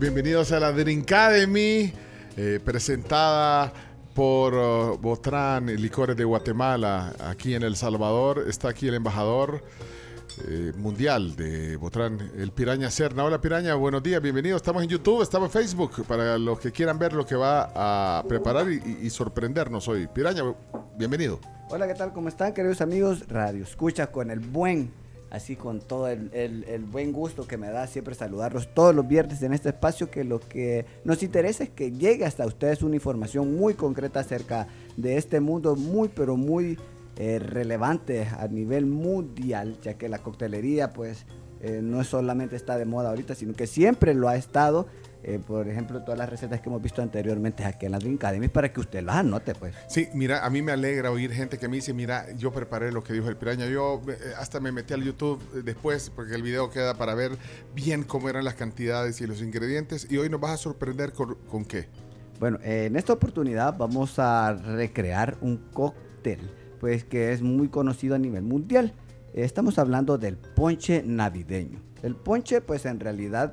[0.00, 1.92] bienvenidos a la Drinkademy,
[2.34, 3.70] eh, presentada
[4.14, 8.46] por uh, Botrán Licores de Guatemala, aquí en El Salvador.
[8.48, 9.62] Está aquí el embajador
[10.48, 13.24] eh, mundial de Botrán, el Piraña Serna.
[13.24, 14.56] Hola Piraña, buenos días, bienvenido.
[14.56, 18.24] Estamos en YouTube, estamos en Facebook, para los que quieran ver lo que va a
[18.26, 20.06] preparar y, y sorprendernos hoy.
[20.06, 20.44] Piraña,
[20.96, 21.40] bienvenido.
[21.68, 22.14] Hola, ¿qué tal?
[22.14, 23.28] ¿Cómo están, queridos amigos?
[23.28, 24.92] Radio Escucha con el buen
[25.30, 29.42] así con todo el, el- buen gusto que me da siempre saludarlos todos los viernes
[29.42, 33.56] en este espacio, que lo que nos interesa es que llegue hasta ustedes una información
[33.56, 36.78] muy concreta acerca de este mundo muy, pero muy
[37.16, 41.26] eh, relevante a nivel mundial, ya que la coctelería pues
[41.60, 44.86] eh, no solamente está de moda ahorita, sino que siempre lo ha estado.
[45.22, 48.48] Eh, por ejemplo, todas las recetas que hemos visto anteriormente aquí en la Drink Academy
[48.48, 49.74] para que usted las anote, pues.
[49.86, 53.04] Sí, mira, a mí me alegra oír gente que me dice, mira, yo preparé lo
[53.04, 53.66] que dijo el piraña.
[53.66, 57.32] Yo eh, hasta me metí al YouTube eh, después porque el video queda para ver
[57.74, 60.06] bien cómo eran las cantidades y los ingredientes.
[60.10, 61.88] Y hoy nos vas a sorprender con, con qué.
[62.38, 68.14] Bueno, eh, en esta oportunidad vamos a recrear un cóctel, pues que es muy conocido
[68.14, 68.94] a nivel mundial.
[69.34, 71.78] Estamos hablando del ponche navideño.
[72.02, 73.52] El ponche, pues en realidad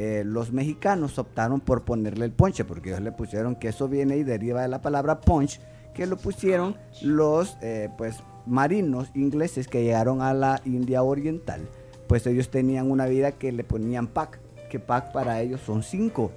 [0.00, 4.16] eh, los mexicanos optaron por ponerle el ponche, porque ellos le pusieron que eso viene
[4.16, 5.60] y deriva de la palabra punch,
[5.92, 11.68] que lo pusieron los eh, pues marinos ingleses que llegaron a la India Oriental.
[12.06, 14.38] Pues ellos tenían una vida que le ponían pack,
[14.70, 16.30] que pack para ellos son cinco.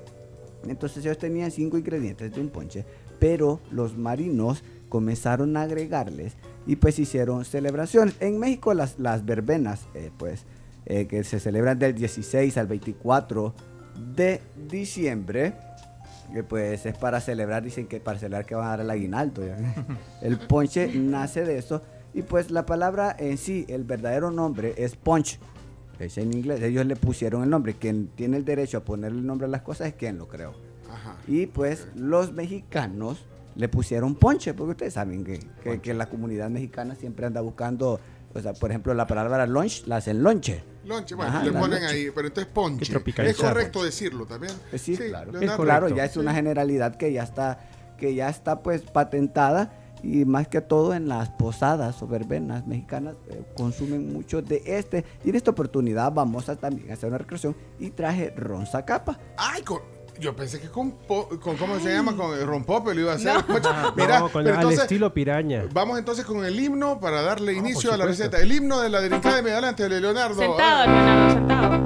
[0.67, 2.84] Entonces ellos tenían cinco ingredientes de un ponche,
[3.20, 8.16] pero los marinos comenzaron a agregarles y pues hicieron celebraciones.
[8.22, 10.48] En México las, las verbenas, eh, pues,
[10.86, 13.54] eh, que se celebran del 16 al 24
[14.16, 15.54] de diciembre,
[16.34, 19.46] que pues es para celebrar, dicen que para celebrar que van a dar el aguinaldo.
[19.46, 19.58] ¿ya?
[20.22, 21.82] El ponche nace de eso
[22.14, 25.40] y pues la palabra en sí, el verdadero nombre es punch.
[26.00, 27.76] Es en inglés, ellos le pusieron el nombre.
[27.76, 30.54] Quien tiene el derecho a ponerle el nombre a las cosas es quien lo creó.
[30.92, 31.16] Ajá.
[31.28, 33.23] Y pues los mexicanos
[33.56, 38.00] le pusieron ponche, porque ustedes saben que, que- que la comunidad mexicana siempre anda buscando,
[38.34, 40.64] o sea, por ejemplo, la palabra lunch la hacen lonche.
[40.86, 41.86] Lonche, bueno, Ajá, le ponen lonche.
[41.87, 42.93] ahí, pero entonces ponche.
[43.25, 44.53] Es correcto decirlo también.
[44.71, 45.87] Eh, Sí, claro.
[45.89, 47.59] Ya es una generalidad que ya está,
[47.97, 53.15] que ya está pues patentada y más que todo en las posadas o verbenas mexicanas
[53.30, 55.05] eh, consumen mucho de este.
[55.23, 59.19] Y en esta oportunidad vamos a también hacer una recreación y traje ron zacapa.
[59.37, 59.81] Ay, con-
[60.21, 62.15] yo pensé que con, po- con ¿cómo se llama?
[62.15, 63.33] Con el rompope lo iba a hacer.
[63.48, 65.64] No, Mira, con- pero entonces, estilo piraña.
[65.73, 68.37] vamos entonces con el himno para darle inicio por a la receta.
[68.39, 70.36] El himno de la Drinkademy, adelante, Leonardo.
[70.39, 71.81] Sentado, Leonardo, sentado.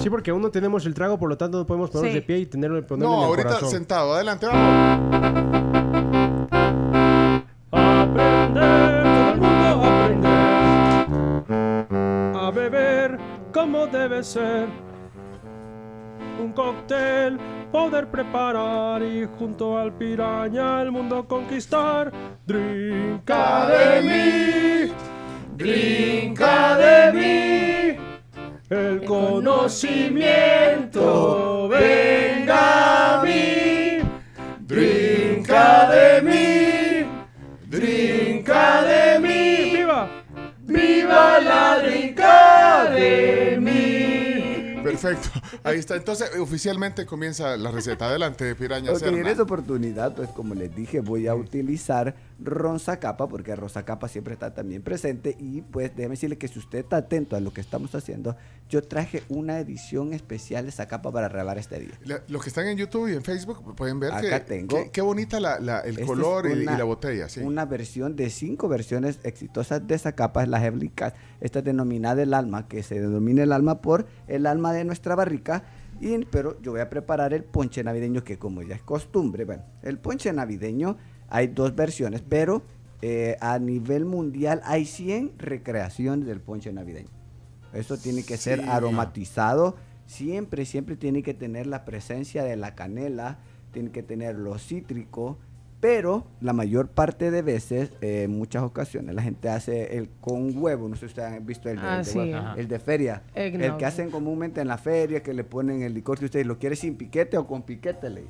[0.00, 2.20] Sí, porque aún no tenemos el trago, por lo tanto no podemos ponernos Sí.
[2.20, 3.70] de pie y tenerlo ponerlo No, en el ahorita corazón.
[3.70, 5.08] sentado, adelante, vamos.
[7.70, 10.38] Aprender, todo el mundo aprender.
[12.36, 13.18] A beber
[13.52, 14.68] como debe ser.
[16.48, 17.38] Un cóctel
[17.70, 22.10] poder preparar y junto al piraña el mundo conquistar.
[22.46, 24.90] Drink Academy.
[25.54, 27.98] Drink Academy.
[28.70, 33.98] El conocimiento venga a mí.
[34.60, 37.04] Drink Academy.
[37.66, 39.72] Drink Academy.
[39.74, 40.08] ¡Viva!
[40.60, 43.57] ¡Viva la Drink Academy!
[45.00, 45.28] Perfecto.
[45.64, 45.96] Ahí está.
[45.96, 48.06] Entonces, oficialmente comienza la receta.
[48.08, 48.90] Adelante, Piraña.
[48.92, 49.30] Ok, en Serna.
[49.30, 54.34] esta oportunidad, pues como les dije, voy a utilizar ron zacapa porque ron zacapa siempre
[54.34, 57.60] está también presente y pues déjeme decirle que si usted está atento a lo que
[57.60, 58.36] estamos haciendo,
[58.68, 61.98] yo traje una edición especial de zacapa para regalar este día.
[62.04, 64.90] La- los que están en YouTube y en Facebook pueden ver Acá que, tengo.
[64.92, 67.28] qué bonita la- la- el color y, la botella.
[67.28, 67.40] Sí.
[67.40, 71.14] Una versión de cinco versiones exitosas de Zacapa, es la Heavenly Cat.
[71.40, 75.14] Esta es denominada el alma, que se denomina el alma por el alma de nuestra
[75.14, 75.62] barrica.
[76.00, 79.62] Y, pero yo voy a preparar el ponche navideño, que como ya es costumbre, bueno,
[79.82, 80.96] el ponche navideño
[81.28, 82.62] hay dos versiones, pero
[83.00, 87.10] eh, a nivel mundial hay 100 recreaciones del ponche navideño.
[87.72, 89.76] Eso tiene que ser aromatizado.
[90.06, 93.38] Siempre, siempre tiene que tener la presencia de la canela,
[93.72, 95.38] tiene que tener lo cítrico,
[95.80, 100.56] pero la mayor parte de veces, eh, en muchas ocasiones, la gente hace el con
[100.60, 100.88] huevo.
[100.88, 102.18] No sé si ustedes han visto el de, Ah, el de sí.
[102.18, 102.54] huevo, Ajá.
[102.56, 103.22] el de feria.
[103.34, 106.58] El que hacen comúnmente en la feria, que le ponen el licor, si ustedes lo
[106.58, 108.10] quieren sin piquete o con piquete.
[108.10, 108.24] Le.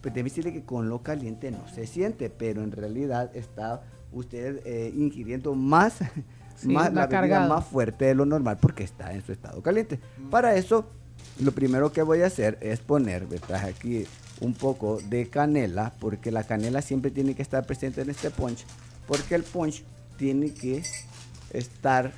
[0.00, 3.82] Pues debe decirle que con lo caliente no se siente, pero en realidad está
[4.12, 5.98] usted eh, ingiriendo más,
[6.56, 9.98] Sí, más la bebida más fuerte de lo normal porque está en su estado caliente.
[10.30, 10.86] Para eso,
[11.40, 14.04] lo primero que voy a hacer es poner, traje aquí
[14.42, 18.64] un poco de canela, porque la canela siempre tiene que estar presente en este punch,
[19.06, 19.84] porque el punch
[20.16, 20.82] tiene que
[21.52, 22.12] estar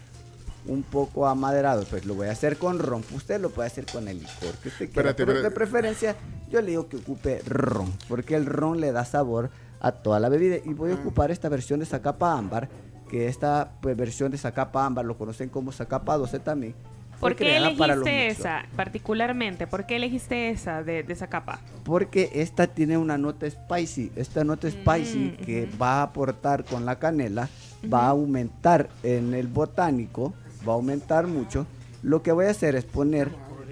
[0.67, 3.05] un poco amaderado, pues lo voy a hacer con ron.
[3.15, 5.15] Usted lo puede hacer con el licor que usted quiera.
[5.15, 6.17] Pero de preferencia,
[6.51, 9.51] yo le digo que ocupe ron, porque el ron le da sabor
[9.81, 10.57] a toda la bebida.
[10.65, 12.71] Y voy a ocupar esta versión de Zacapa Ámbar,
[13.11, 16.75] que esta pues, versión de Zacapa Ámbar lo conocen como Zacapa 12 también.
[17.25, 19.67] ¿Por qué elegiste esa particularmente?
[19.67, 21.61] ¿Por qué elegiste esa de, de esa capa?
[21.85, 24.13] Porque esta tiene una nota spicy.
[24.17, 25.79] Esta nota spicy Mm, que ujú.
[25.83, 27.49] va a aportar con la canela,
[27.93, 30.35] va a aumentar en el botánico,
[30.67, 31.67] va a aumentar mucho.
[32.03, 33.29] Lo que voy a hacer es poner,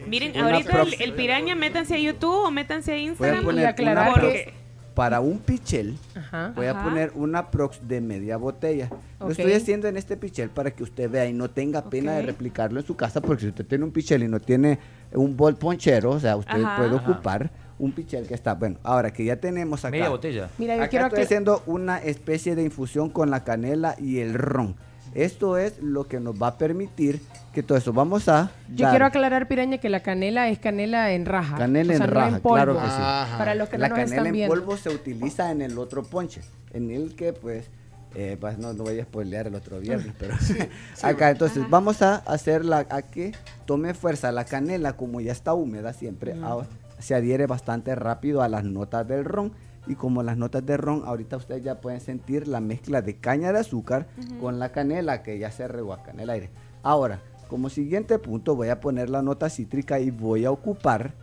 [0.07, 4.21] Miren, ahorita el, el piraña, métanse a YouTube o métanse a Instagram y aclarar que-
[4.21, 4.55] porque
[4.95, 6.53] para un pichel, Ajá.
[6.55, 8.91] voy a poner una prox de media botella.
[9.21, 12.23] Lo estoy haciendo en este pichel para que usted vea y no tenga pena de
[12.23, 14.79] replicarlo en su casa, porque si usted tiene un pichel y no tiene
[15.13, 16.77] un bol ponchero, o sea, usted Ajá.
[16.77, 17.11] puede Ajá.
[17.11, 20.49] ocupar un pichel que está, bueno, ahora que ya tenemos acá Media botella.
[20.59, 24.35] Mira, yo Acá quiero estoy haciendo una especie de infusión con la canela y el
[24.35, 24.77] ron.
[25.15, 27.21] Esto es lo que nos va a permitir
[27.53, 27.93] que todo eso.
[27.93, 31.57] Vamos a Yo dar quiero aclarar, Piraña, que la canela es canela en raja.
[31.57, 32.55] Canela o sea, en no raja, polvo.
[32.55, 32.97] claro que sí.
[32.99, 33.39] Ajá.
[33.39, 34.55] Para los que la no canela están en viendo.
[34.55, 36.41] polvo se utiliza en el otro ponche,
[36.73, 37.71] en el que pues
[38.15, 40.35] eh, pues, no lo voy a spoilear el otro viernes, pero
[41.03, 43.33] acá entonces vamos a hacer la a que
[43.67, 46.69] tome fuerza la canela como ya está húmeda siempre, ahora
[46.99, 49.53] se adhiere bastante rápido a las notas del ron
[49.87, 53.53] y como las notas de ron ahorita ustedes ya pueden sentir la mezcla de caña
[53.53, 54.07] de azúcar
[54.41, 56.51] con la canela que ya se rehuaca en el aire.
[56.83, 61.15] Ahora, como siguiente punto voy a poner la nota cítrica y voy a ocupar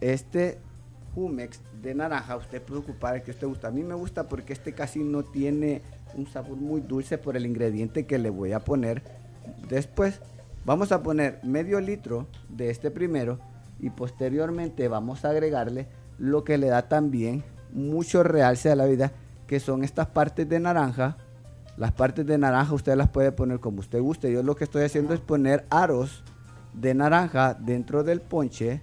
[0.00, 0.58] este
[1.14, 3.68] Jumex de naranja, usted puede ocupar el que usted gusta.
[3.68, 5.82] A mí me gusta porque este casi no tiene
[6.14, 9.02] un sabor muy dulce por el ingrediente que le voy a poner.
[9.68, 10.20] Después
[10.64, 13.38] vamos a poner medio litro de este primero
[13.80, 19.12] y posteriormente vamos a agregarle lo que le da también mucho realce a la vida,
[19.46, 21.16] que son estas partes de naranja.
[21.76, 24.32] Las partes de naranja usted las puede poner como usted guste.
[24.32, 26.22] Yo lo que estoy haciendo es poner aros
[26.72, 28.80] de naranja dentro del ponche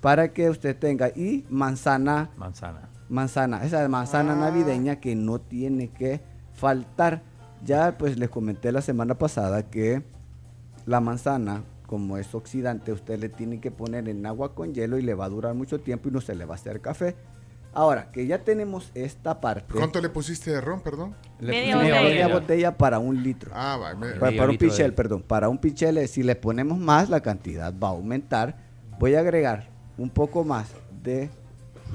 [0.00, 2.88] para que usted tenga y manzana Manzana.
[3.08, 6.20] manzana esa manzana navideña que no tiene que
[6.52, 7.22] faltar
[7.64, 10.02] ya pues les comenté la semana pasada que
[10.86, 15.02] la manzana como es oxidante usted le tiene que poner en agua con hielo y
[15.02, 17.14] le va a durar mucho tiempo y no se le va a hacer café
[17.74, 21.14] ahora que ya tenemos esta parte ¿Cuánto le pusiste de ron, perdón?
[21.40, 22.02] le Media botella.
[22.02, 23.94] media botella para un litro Ah, va.
[23.94, 27.20] me- para, un de- pichel, perdón, para un pichel, eh, si le ponemos más, la
[27.20, 28.56] cantidad va a aumentar.
[28.98, 30.68] Voy a agregar un poco más
[31.02, 31.30] de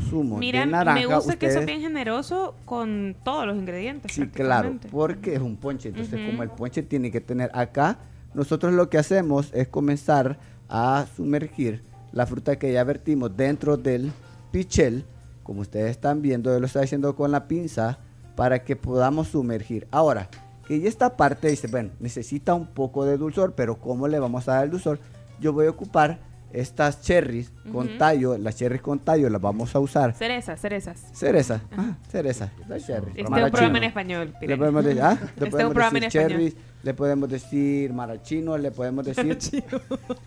[0.09, 0.99] zumo Mira, de naranja.
[0.99, 4.11] me gusta que Ustedes- bien generoso con todos los ingredientes.
[4.13, 5.89] Sí, claro, porque es un ponche.
[5.89, 7.97] Entonces, como el ponche tiene que tener acá,
[8.33, 10.37] nosotros lo que hacemos es comenzar
[10.69, 14.11] a sumergir la fruta que ya vertimos dentro del
[14.51, 15.05] pichel.
[15.47, 17.97] Como ustedes están viendo, yo lo estoy haciendo con la pinza
[18.35, 19.87] para que podamos sumergir.
[19.91, 20.29] Ahora,
[20.67, 24.47] que ya esta parte dice, bueno, necesita un poco de dulzor, pero ¿cómo le vamos
[24.49, 24.99] a dar el dulzor?
[25.39, 26.19] Yo voy a ocupar
[26.51, 30.13] estas cherries con tallo, las cherries con tallo las vamos a usar.
[30.13, 31.05] Cerezas, cerezas.
[31.13, 33.09] Cereza, ah, cereza, las cherries.
[33.17, 34.27] Este es un programa en español.
[34.33, 34.57] Le Piraña.
[34.59, 36.39] podemos decir, ah, le Este es podemos un programa en decir español.
[36.51, 39.37] cherries, le podemos decir marachino, le podemos decir...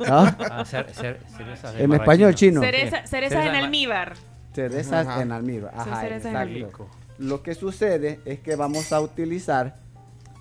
[0.07, 0.37] ¿Ah?
[0.51, 2.61] Ah, cer- cer- cerezas de En español chino.
[2.63, 4.15] Cereza- cerezas en almíbar.
[4.55, 5.23] Cerezas Ajá.
[5.23, 5.73] en almíbar.
[5.77, 6.89] Ajá, exacto.
[7.19, 9.77] Lo que sucede es que vamos a utilizar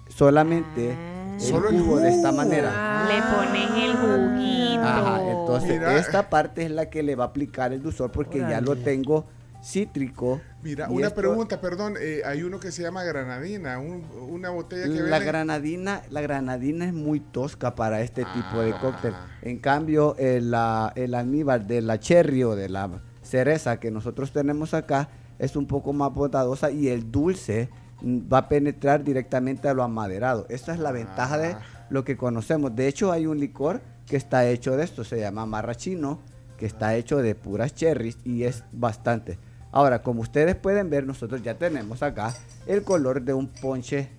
[0.10, 1.36] solamente Ah.
[1.36, 3.06] el Solo el jugo de esta manera.
[3.08, 4.82] Le pones el juguito.
[4.82, 5.98] Ajá, entonces Mira.
[5.98, 9.26] esta parte es la que le va a aplicar el dulzor porque ya lo tengo
[9.64, 10.42] cítrico.
[10.64, 11.96] Mira, una esto- pregunta, perdón.
[12.02, 16.86] eh, hay uno que se llama granadina, un- una botella que La granadina, la granadina
[16.86, 18.80] es muy tosca para este tipo de Ah.
[18.82, 19.14] cóctel.
[19.42, 22.90] En cambio, el, la- el almíbar de la cherry o de la
[23.30, 27.70] cereza que nosotros tenemos acá es un poco más bondadosa y el dulce
[28.04, 30.46] va a penetrar directamente a lo amaderado.
[30.50, 31.62] Esta es la ventaja de Ah.
[31.90, 32.76] lo que conocemos.
[32.76, 36.20] De hecho, hay un licor que está hecho de esto, se llama marrachino,
[36.58, 39.38] que está hecho de puras cherries y es bastante.
[39.72, 42.34] Ahora, como ustedes pueden ver, nosotros ya tenemos acá
[42.66, 44.10] el color de un ponche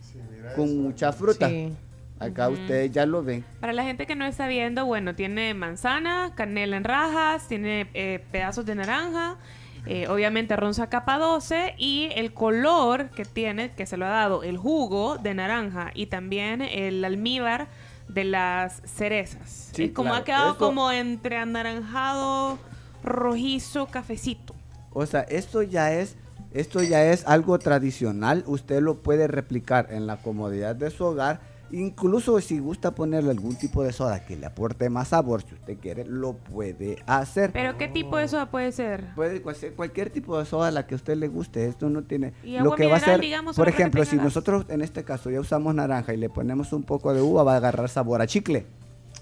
[0.56, 1.48] con mucha fruta.
[1.48, 1.74] Sí.
[2.20, 3.44] Acá ustedes ya lo ven.
[3.60, 8.22] Para la gente que no está viendo, bueno, tiene manzana, canela en rajas, tiene eh,
[8.30, 9.38] pedazos de naranja,
[9.86, 14.42] eh, obviamente ronza capa 12 y el color que tiene, que se lo ha dado
[14.42, 17.68] el jugo de naranja y también el almíbar
[18.08, 19.70] de las cerezas.
[19.72, 20.22] Sí, Es como claro.
[20.22, 22.58] ha quedado como entre anaranjado,
[23.02, 24.54] rojizo, cafecito.
[24.92, 26.16] O sea, esto ya es,
[26.52, 28.44] esto ya es algo tradicional.
[28.46, 31.40] Usted lo puede replicar en la comodidad de su hogar.
[31.72, 35.78] Incluso si gusta ponerle algún tipo de soda que le aporte más sabor, si usted
[35.78, 37.52] quiere, lo puede hacer.
[37.52, 39.14] Pero ¿qué tipo de soda puede ser?
[39.14, 41.66] Puede cualquier, cualquier tipo de soda la que a usted le guste.
[41.66, 42.32] Esto no tiene.
[42.42, 45.40] Y lo que va a ser, digamos, por ejemplo, si nosotros en este caso ya
[45.40, 48.66] usamos naranja y le ponemos un poco de uva, va a agarrar sabor a chicle.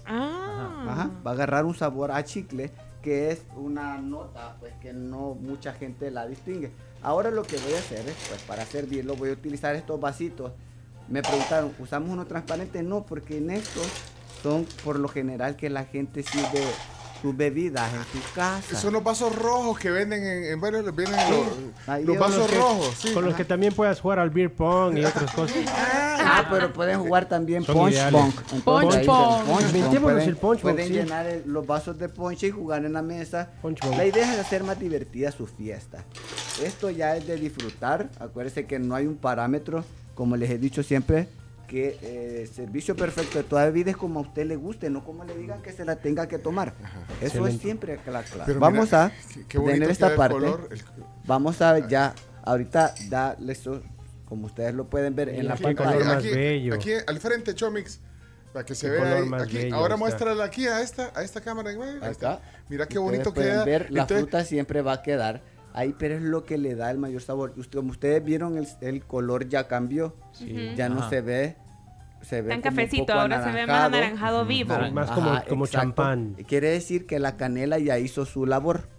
[0.05, 0.85] Ah.
[0.89, 5.35] Ajá, va a agarrar un sabor a chicle que es una nota pues que no
[5.35, 6.71] mucha gente la distingue.
[7.01, 10.51] Ahora lo que voy a hacer es, pues para servirlo voy a utilizar estos vasitos.
[11.09, 12.83] Me preguntaron, ¿usamos uno transparente?
[12.83, 13.87] No, porque en estos
[14.43, 16.61] son por lo general que la gente sirve
[17.21, 18.77] sus bebidas en su casa.
[18.77, 20.95] Son los vasos rojos que venden en, en varios.
[20.95, 21.47] Vienen los,
[21.87, 23.13] Ahí los digo, vasos los que- rojos, sí.
[23.13, 25.57] Con los que también puedas jugar al beer pong y otras cosas.
[26.21, 28.21] Ah, pero pueden jugar también Son punch ideales.
[28.21, 28.33] pong.
[28.33, 28.91] Punch pong.
[28.93, 29.61] punch pong.
[29.61, 30.93] Inventémonos Pueden, el punch pueden sí.
[30.93, 33.49] llenar el- los vasos de ponche y jugar en la mesa.
[33.61, 33.83] Punch.
[33.97, 36.05] La idea es hacer más divertida su fiesta.
[36.63, 38.09] Esto ya es de disfrutar.
[38.19, 39.83] Acuérdense que no hay un parámetro,
[40.19, 41.29] como les he dicho siempre,
[41.65, 45.23] que eh, servicio perfecto de toda bebida es como a usted le guste, no como
[45.23, 46.73] le digan que se la tenga que tomar.
[47.21, 48.53] Eso es siempre la clave.
[48.55, 50.33] Vamos mira, a qué- qué bonito tener esta el parte.
[50.33, 50.81] color, el-
[51.25, 53.81] Vamos a ya, ahorita darle eso,
[54.25, 55.91] como ustedes lo pueden ver en la pantalla.
[55.93, 56.73] color más aquí, bello.
[56.75, 58.01] aquí al frente, Chomix.
[58.51, 59.29] Para que se vea ahí.
[59.39, 59.97] Aquí, bello ahora está.
[59.97, 61.69] muéstrala aquí a esta, a esta cámara.
[61.69, 61.77] Ahí
[62.11, 62.41] está.
[62.67, 63.63] Mira qué Ustedes bonito queda.
[63.63, 65.41] ver, la Entonces, fruta siempre va a quedar
[65.73, 67.53] ahí, pero es lo que le da el mayor sabor.
[67.57, 70.15] Usted- como ustedes vieron, el, el color ya cambió.
[70.75, 71.57] Ya no se ve.
[72.21, 74.73] Se ve Tan como un cafecito, poco ahora se ve más anaranjado vivo.
[74.73, 76.35] Naran- Más como- como champán.
[76.47, 78.89] Quiere decir que la canela ya hizo su labor.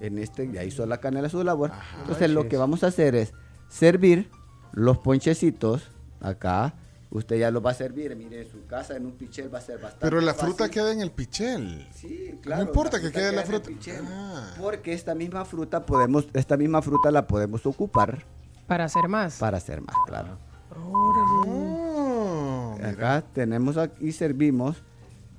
[0.00, 1.70] En este ya hizo la canela su labor.
[2.00, 3.32] Entonces lo que vamos a hacer es
[3.68, 4.30] servir
[4.72, 6.74] los ponchecitos acá.
[7.10, 9.62] Usted ya los va a servir, mire, en su casa, en un pichel va a
[9.62, 10.70] ser bastante pero la fruta fácil.
[10.74, 11.86] queda en el pichel.
[11.94, 12.62] Sí, claro.
[12.62, 13.68] no importa que quede la queda en el fruta.
[13.68, 14.04] pichel.
[14.08, 14.54] Ah.
[14.60, 18.24] Porque esta misma fruta podemos, esta misma fruta la podemos ocupar
[18.66, 19.38] Para hacer más.
[19.38, 20.36] para hacer más, claro.
[20.76, 22.88] Oh, mira.
[22.90, 24.82] Acá tenemos aquí y servimos.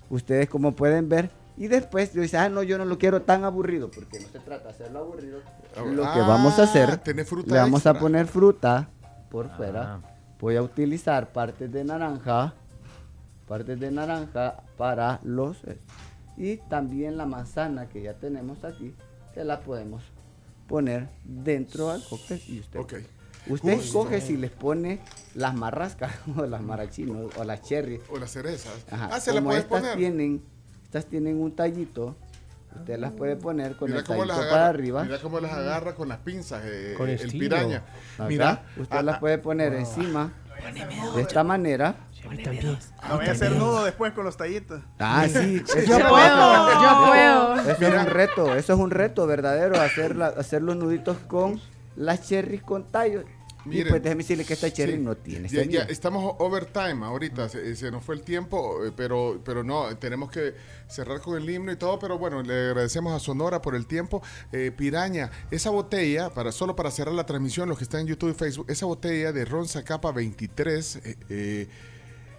[0.09, 1.29] Ustedes como pueden ver.
[1.57, 4.65] Y después dice, ah, no, yo no lo quiero tan aburrido, porque no se trata
[4.65, 5.39] de hacerlo aburrido.
[5.75, 8.89] Lo que Ah, vamos a hacer, fruta le vamos a poner fruta
[9.31, 9.99] por fuera.
[10.39, 12.53] Voy a utilizar partes de naranja,
[13.47, 15.57] partes de naranja para los...
[16.37, 18.93] Y también la manzana que ya tenemos aquí,
[19.33, 20.03] se la podemos
[20.67, 22.79] poner dentro al cóctel y usted.
[23.49, 24.99] Usted escoge si les pone
[25.33, 27.99] las marrascas o las marachinos o las cherry.
[28.11, 28.85] O las cerezas.
[28.91, 29.09] Ajá.
[29.13, 29.97] Ah, se la Como puedes estas poner.
[29.97, 30.43] tienen,
[30.83, 32.15] estas tienen un tallito,
[32.79, 35.03] usted las puede poner con Mira el cómo, tallito las para agarra, arriba.
[35.03, 37.83] mira cómo las agarra con las pinzas, eh, Con el piraña.
[38.15, 40.31] Acá, Mira, usted ah, las puede poner encima
[41.15, 41.95] de esta manera.
[43.09, 44.81] No voy a hacer nudo después con los tallitos.
[44.99, 45.63] Ah, sí.
[45.65, 47.55] eso- Yo puedo, yo puedo.
[47.71, 51.61] Eso es un reto, eso es un reto verdadero, hacer, la- hacer los nuditos con
[51.95, 53.23] las cherries con tallos.
[53.73, 53.89] Y Miren.
[53.89, 54.99] pues déjeme decirle que esta cherry Sí.
[54.99, 59.41] no tiene Ya, ya estamos overtime ahorita, se, se nos fue el tiempo, eh, pero,
[59.43, 60.55] pero no, tenemos que
[60.87, 64.21] cerrar con el himno y todo, pero bueno, le agradecemos a Sonora por el tiempo.
[64.51, 68.31] Eh, Piraña, esa botella, para solo para cerrar la transmisión, los que están en YouTube
[68.31, 71.67] y Facebook, esa botella de Ron Zacapa 23, eh, eh,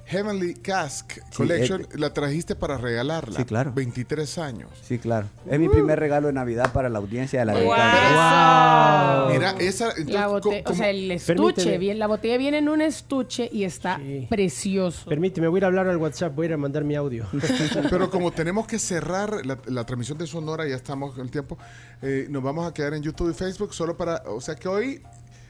[0.08, 3.36] Heavenly Cask Collection, eh, la trajiste para regalarla.
[3.38, 3.72] Sí, claro.
[3.74, 4.70] 23 años.
[4.82, 5.26] Sí, claro.
[5.48, 7.60] Es mi primer regalo de Navidad para la audiencia de la Wow.
[7.62, 9.28] Delicada.
[9.30, 9.86] Mira, esa...
[9.88, 11.78] La entonces, bote- co- o sea, el estuche, Permíteme.
[11.78, 14.26] bien, la botella viene en un estuche y está Sí.
[14.30, 15.08] precioso.
[15.08, 17.26] Permíteme, voy a ir a hablar al WhatsApp, voy a ir a mandar mi audio.
[17.90, 21.58] Pero como tenemos que cerrar la, la transmisión de Sonora, ya estamos con el tiempo,
[22.02, 25.02] eh, nos vamos a quedar en YouTube y Facebook solo para, o sea que hoy,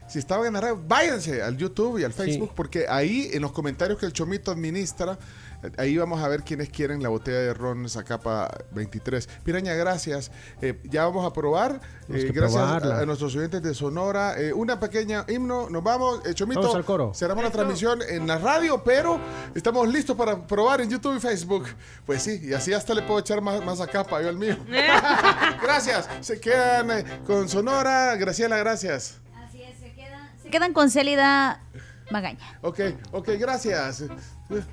[0.09, 2.53] si estaban en la radio, váyanse al YouTube y al Facebook, Sí.
[2.55, 5.17] porque ahí en los comentarios que el Chomito administra,
[5.63, 9.27] eh, ahí vamos a ver quiénes quieren la botella de ron Zacapa 23.
[9.43, 10.31] Piraña, gracias.
[10.61, 11.79] Eh, ya vamos a probar.
[12.07, 14.39] Eh, gracias a, a nuestros oyentes de Sonora.
[14.39, 16.21] Eh, una pequeña himno, nos vamos.
[16.25, 17.11] Eh, Chomito, Vamos al coro.
[17.13, 19.19] cerramos la transmisión en la radio, pero
[19.53, 21.65] estamos listos para probar en YouTube y Facebook.
[22.05, 24.57] Pues sí, y así hasta le puedo echar más, más a capa yo al mío.
[25.61, 26.07] gracias.
[26.21, 28.15] Se quedan eh, con Sonora.
[28.15, 29.19] Graciela, gracias.
[30.49, 31.59] Se quedan, con Célida
[32.09, 32.57] Magaña.
[32.61, 32.79] Ok,
[33.11, 34.05] ok, gracias.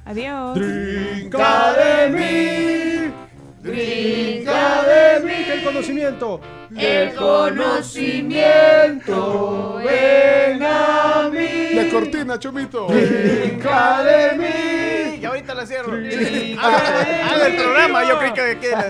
[0.06, 0.58] Adiós.
[0.58, 3.12] Brinca de mí.
[3.60, 5.44] ¡Brinca de mí!
[5.44, 6.40] ¡Que el conocimiento!
[6.74, 8.14] El conocimiento
[9.84, 11.74] ven a mí.
[11.74, 12.86] La cortina, Chomito.
[12.86, 15.18] ¡Brinca de mí!
[15.20, 15.92] Y ahorita la cierro.
[15.92, 18.88] Haga el programa, yo creí que queda.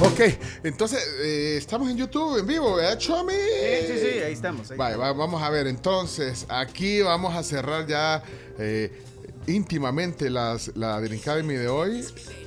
[0.00, 0.20] Ok.
[0.62, 3.32] Entonces, eh, estamos en YouTube en vivo, ¿verdad, Chomi?
[3.32, 4.70] Sí, sí, sí, ahí estamos.
[4.70, 5.16] ahí Vale, estamos.
[5.16, 5.66] va- vamos a ver.
[5.66, 8.22] Entonces, aquí vamos a cerrar ya
[8.58, 9.02] eh,
[9.48, 12.04] íntimamente las, la del Academy de hoy.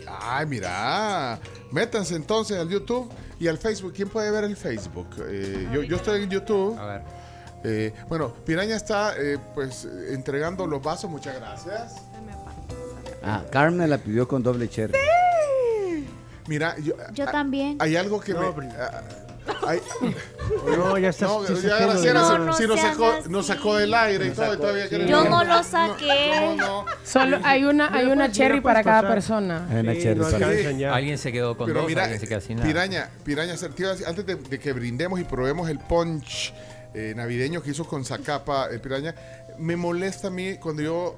[0.08, 1.40] Ay, mira.
[1.72, 3.94] Métanse entonces al YouTube y al Facebook.
[3.94, 5.08] ¿Quién puede ver el Facebook?
[5.28, 6.78] Eh, yo, yo estoy en YouTube.
[6.80, 7.02] A ver.
[7.64, 11.10] Eh, bueno, Piraña está eh, pues entregando los vasos.
[11.12, 11.96] Muchas gracias.
[13.24, 14.94] Ah, Carmen la pidió con doble cherry.
[16.52, 17.78] Mira, yo, Yo ah, también.
[17.80, 18.52] hay algo que No, me...
[18.52, 19.02] pero- ah,
[19.68, 19.80] hay-
[20.78, 21.28] No, ya está.
[21.28, 24.28] No, sí, ya sí, Graciela sí, No, no sí nos sacó, nos sacó del aire
[24.28, 26.32] y todo, y todavía quiere- Yo no lo saqué.
[26.36, 26.86] No, no, no.
[27.06, 29.66] Solo hay una, hay una pues, cherry para pues, cada persona.
[29.72, 30.94] Hay una Sí, cherry para-.
[30.94, 32.68] Alguien se quedó con Pero dos, mira, alguien se queda sin nada.
[32.68, 36.54] piraña, piraña, a antes de, de que brindemos y probemos el punch
[36.94, 39.16] eh, navideño que hizo con Zacapa, el piraña,
[39.58, 41.16] me molesta a mí cuando yo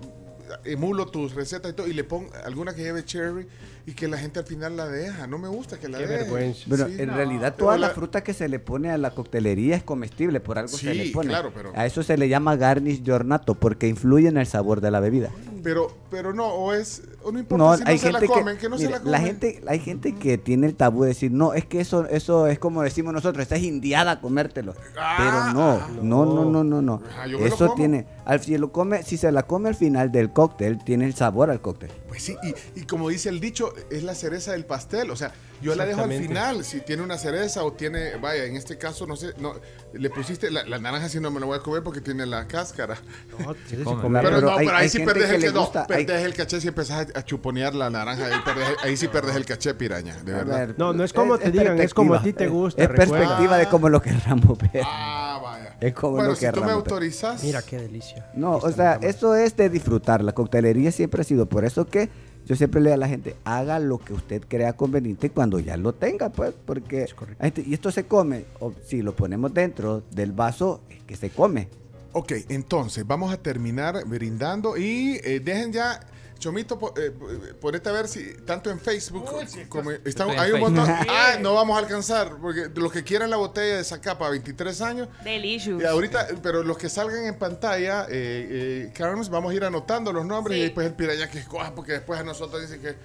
[0.65, 3.47] emulo tus recetas y todo y le pongo alguna que lleve cherry
[3.85, 5.27] y que la gente al final la deja.
[5.27, 6.23] No me gusta que la Qué deje.
[6.23, 6.63] vergüenza.
[6.67, 6.95] Bueno, Sí.
[6.99, 7.15] en No.
[7.15, 10.57] realidad toda la la- fruta que se le pone a la coctelería es comestible, por
[10.57, 11.29] algo se le pone.
[11.29, 14.79] claro, pero- A eso se le llama garnish de ornato, porque influye en el sabor
[14.81, 15.29] de la bebida.
[15.63, 18.61] Pero, pero no, o es, no importa No, si hay se la gente comen, que,
[18.61, 19.11] que, no se la comen.
[19.11, 22.47] la gente, hay gente que tiene el tabú de decir, no, es que eso, eso
[22.47, 24.73] es como decimos nosotros, esta es indiada comértelo.
[24.97, 27.01] Ah, Pero no, no, no, no, no, no.
[27.17, 30.83] Ah, Eso tiene, al si lo come, si se la come al final del cóctel,
[30.83, 31.91] tiene el sabor al cóctel.
[32.13, 35.09] Pues sí, y, y como dice el dicho, es la cereza del pastel.
[35.09, 35.31] O sea,
[35.63, 36.63] yo la dejo al final.
[36.63, 39.55] Si tiene una cereza o tiene, vaya, en este caso, no sé, no,
[39.93, 42.47] le pusiste la, la naranja, si no me la voy a comer porque tiene la
[42.47, 42.97] cáscara.
[43.39, 44.01] No, tienes que come.
[44.03, 44.23] comer.
[44.25, 46.61] Pero, pero no, hay- pero ahí sí que el, que- no, hay- perdes el caché
[46.61, 48.27] si empezás a, chuponear la naranja.
[48.27, 50.67] Ahí, perdes- ahí sí perdes el caché, piraña, de verdad.
[50.67, 53.17] ver, No, no es como te digan, es como a ti te gusta, Es recuerda.
[53.17, 54.83] perspectiva de cómo lo querramos ver.
[54.85, 55.72] Ah, vaya.
[55.83, 57.43] Es como bueno, lo si tú me autorizas.
[57.43, 58.29] Mira qué delicia.
[58.35, 60.23] No, o sea, eso es de disfrutar.
[60.23, 62.09] La coctelería siempre ha sido por eso que
[62.45, 65.75] yo siempre le digo a la gente, haga lo que usted crea conveniente cuando ya
[65.77, 70.03] lo tenga, pues, porque Es gente- y esto se come, o si lo ponemos dentro
[70.11, 71.67] del vaso, es que se come.
[72.13, 75.99] Ok, entonces vamos a terminar brindando y eh, dejen ya.
[76.43, 79.23] Chomito, eh, eh, ponete a ver si tanto en Facebook
[79.69, 80.85] como está- Estoy en hay un montón.
[80.89, 85.07] Ah, no vamos a alcanzar porque los que quieran la botella de Zacapa 23 años
[85.23, 85.81] Delicious.
[85.81, 90.11] y ahorita, pero los que salgan en pantalla, eh, eh, Carlos, vamos a ir anotando
[90.11, 90.59] los nombres Sí.
[90.59, 92.95] y después el piraña que escoja porque después a nosotros dicen que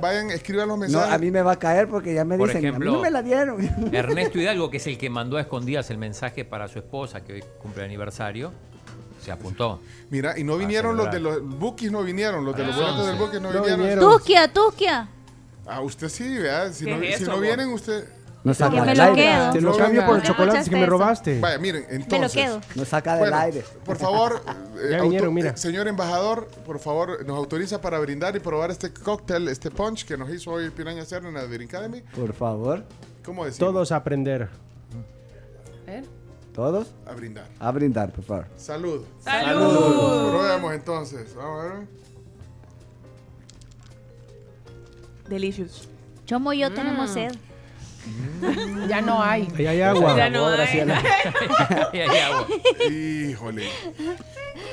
[0.00, 1.12] vayan, escriban los No, mensajes.
[1.12, 3.02] a mí me va a caer porque ya me Por dicen, a ejemplo, mí no
[3.02, 3.60] me la dieron.
[3.92, 7.32] Ernesto Hidalgo, que es el que mandó a escondidas el mensaje para su esposa, que
[7.32, 8.52] hoy cumple aniversario,
[9.26, 9.80] se apuntó.
[10.08, 13.06] Mira, y no vinieron los de los bookies, no vinieron, los de los Ah, boletos
[13.08, 13.80] del bookies no, No vinieron.
[13.80, 14.12] vinieron.
[14.12, 15.08] Tusquia, Tusquia.
[15.66, 18.08] Ah, usted sí, vea, si, ¿Qué no, es si eso, no vienen, usted...
[18.44, 19.16] Nos saca del lo aire.
[19.16, 19.50] quedo.
[19.50, 21.40] Te lo No, cambio por ¿Por el chocolate que me robaste.
[21.40, 22.32] Vaya, miren, Me lo entonces...
[22.44, 22.60] quedo.
[22.76, 23.64] Nos saca del aire.
[23.84, 24.40] por favor,
[24.80, 25.50] eh, vinieron, mira.
[25.50, 30.04] eh, señor embajador, por favor, nos autoriza para brindar y probar este cóctel, este punch
[30.04, 32.02] que nos hizo hoy Piraña Cerro en la Drink Academy.
[32.14, 32.84] Por favor,
[33.24, 33.72] ¿Cómo decimos?
[33.72, 34.48] Todos aprender.
[36.56, 37.46] Todos A brindar.
[37.60, 38.46] a brindar, por favor.
[38.56, 39.04] Salud.
[39.20, 40.30] ¡Salud!
[40.30, 41.34] Probemos entonces.
[41.34, 41.86] Vamos a ver.
[45.28, 45.86] Delicious.
[46.24, 47.34] Chomo y yo tenemos sed.
[48.88, 49.48] Ya no hay.
[49.54, 50.16] Ahí hay agua.
[50.16, 50.56] Ya no hay.
[50.56, 50.98] Graciela.
[51.92, 52.46] Ahí hay agua.
[52.90, 53.68] Híjole.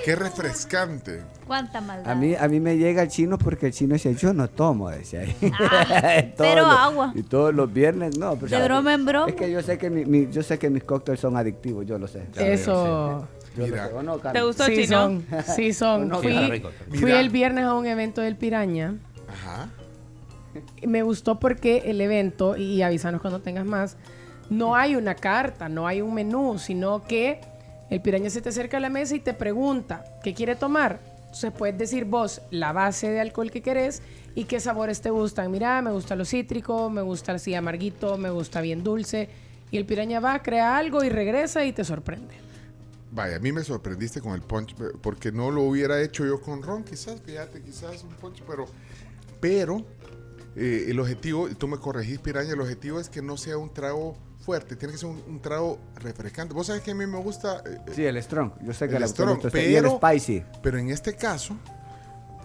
[0.04, 1.22] Qué refrescante.
[1.48, 2.12] Cuánta maldad.
[2.12, 4.90] A mí, a mí me llega el chino porque el chino decía, yo no tomo,
[4.90, 5.36] decía ahí.
[5.60, 7.12] Ah, pero los- agua.
[7.16, 8.36] Y todos los viernes, no.
[8.36, 9.30] pero- De broma en broma.
[9.30, 11.98] Es que yo sé que, mi, mi- yo sé que mis cócteles son adictivos, yo
[11.98, 12.24] lo sé.
[12.38, 13.28] Eso.
[13.56, 13.84] Yo Mira.
[13.86, 13.96] lo sé.
[13.96, 14.88] ¿O no, ¿Te gustó, Sí Chino?
[14.88, 15.26] son.
[15.56, 16.08] Sí son.
[16.14, 18.96] No, Fui, rico, el viernes a un evento del Piraña.
[19.30, 19.70] Ajá.
[20.86, 23.98] Me gustó porque el evento, y avísanos cuando tengas más,
[24.50, 27.40] no hay una carta, no hay un menú, sino que
[27.90, 31.00] el piraña se te acerca a la mesa y te pregunta, ¿qué quiere tomar?
[31.26, 34.02] Entonces puedes decir vos la base de alcohol que querés
[34.36, 35.52] y qué sabores te gustan.
[35.52, 39.30] Mira, me gusta lo cítrico, me gusta así amarguito, me gusta bien dulce.
[39.72, 42.36] Y el piraña va, crea algo y regresa y te sorprende.
[43.12, 46.42] Vaya, a mí me sorprendiste con el punch eh, porque no lo hubiera hecho yo
[46.42, 48.66] con ron, quizás, fíjate, quizás un punch, pero,
[49.40, 49.84] pero
[50.56, 53.72] eh, el objetivo, y tú me corregís, Piraña, el objetivo es que no sea un
[53.72, 56.54] trago fuerte, tiene que ser un, un trago refrescante.
[56.54, 58.52] Vos sabés que a mí me gusta, eh, Sí, el strong.
[58.62, 60.44] Yo sé que El le strong, gusta y el pero- spicy.
[60.62, 61.56] pero en este caso,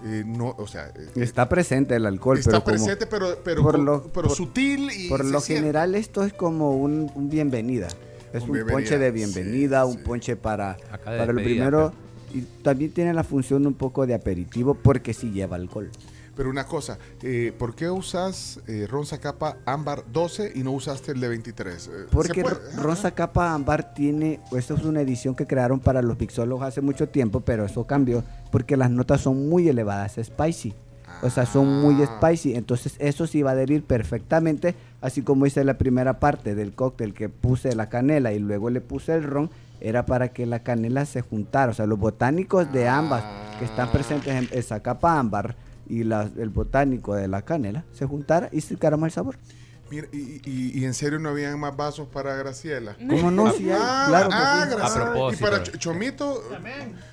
[0.04, 3.62] eh, no, o sea, eh, Está presente el alcohol, está pero como, presente, pero, pero,
[3.62, 5.60] por lo- pero por- sutil y por lo siente.
[5.62, 7.88] general esto es como un, un bienvenida.
[8.32, 10.02] Es Un un, bienvenida, ponche de sí, bienvenida, un sí.
[10.04, 11.92] ponche para, para lo primero.
[12.32, 15.90] Y también tiene la función un poco de aperitivo porque sí lleva alcohol.
[16.38, 21.10] Pero una cosa, eh, ¿por qué usas eh, Ron Zacapa Ámbar 12 y no usaste
[21.10, 21.74] el de 23?
[21.74, 22.54] Eh, ¿se Porque puede?
[22.76, 26.80] Ro- Rosa Capa Ámbar tiene, esto es una edición que crearon para los mixólogos hace
[26.80, 28.22] mucho tiempo, pero eso cambió
[28.52, 30.74] porque las notas son muy elevadas, spicy.
[31.22, 32.20] O sea, son muy Ah.
[32.20, 32.54] spicy.
[32.54, 37.14] Entonces, eso sí va a adherir perfectamente, así como hice la primera parte del cóctel
[37.14, 41.04] que puse la canela y luego le puse el ron, era para que la canela
[41.04, 41.72] se juntara.
[41.72, 43.24] O sea, los botánicos de ambas
[43.58, 45.56] que están presentes en esa capa ámbar
[45.88, 49.36] y la- el botánico de la canela se juntara y se el sabor.
[49.90, 52.94] Mira, y, y- y en serio no habían más vasos para Graciela.
[53.08, 53.50] ¿Cómo no?
[53.52, 54.76] Sí Ah, claro ah, sí.
[54.76, 55.02] Graciela.
[55.06, 55.44] A propósito.
[55.46, 56.42] Y para Ch- Chomito,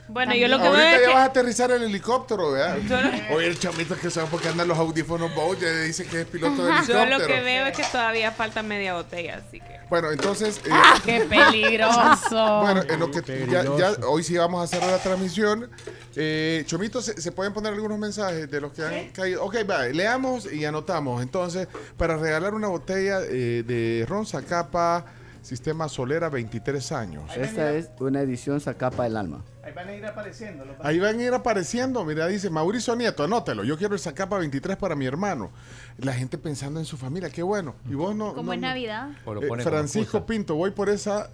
[0.09, 1.13] Bueno, yo lo que veo ahorita es ya que...
[1.13, 2.77] vas a aterrizar el helicóptero, ¿verdad?
[2.89, 6.05] Yo lo- Oye, el Chomito que sabe por qué andan los audífonos Bose, ya dice
[6.05, 7.17] que es piloto de Yo helicóptero.
[7.19, 9.75] lo que veo es que todavía falta media botella, así que...
[9.89, 10.69] Bueno, entonces, eh,
[11.03, 12.59] ¡Qué peligroso!
[12.61, 15.69] bueno, en lo que ya, ya hoy sí vamos a hacer la transmisión.
[16.15, 19.43] Eh, Chomito, ¿se, se pueden poner algunos mensajes de los que han caído?
[19.43, 21.21] Ok, va, leamos y anotamos.
[21.21, 21.67] Entonces,
[21.97, 25.05] para regalar una botella eh, de Ron Zacapa,
[25.45, 27.29] Sistema Solera, 23 años.
[27.37, 29.43] Esta es una edición Zacapa del Alma.
[29.63, 30.65] Ahí van a ir apareciendo.
[30.65, 32.03] los- Ahí van a ir apareciendo.
[32.03, 33.63] Mira, dice Mauricio Nieto, anótelo.
[33.63, 35.51] Yo quiero el Zacapa 23 para mi hermano.
[35.99, 37.75] La gente pensando en su familia, qué bueno.
[37.87, 38.33] Y vos no.
[38.33, 39.09] Como no- es no- Navidad.
[39.11, 40.25] Eh, Francisco.
[40.25, 41.29] Pinto, voy por esa